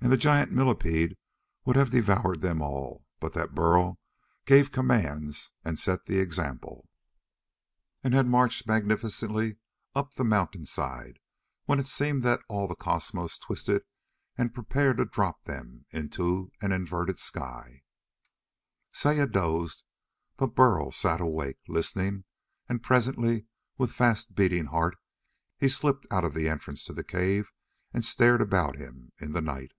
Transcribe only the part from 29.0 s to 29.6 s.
in the